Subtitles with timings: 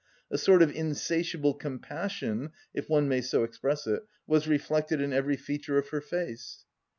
[0.31, 5.37] A sort of insatiable compassion, if one may so express it, was reflected in every
[5.37, 6.65] feature of her face.